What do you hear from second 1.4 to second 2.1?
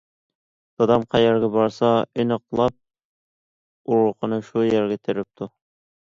بارسا،